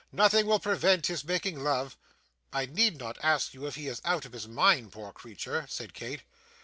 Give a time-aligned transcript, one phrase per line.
[0.11, 1.95] Nothing will prevent his making love.'
[2.51, 5.93] 'I need not ask you if he is out of his mind, poor creature,' said
[5.93, 6.23] Kate.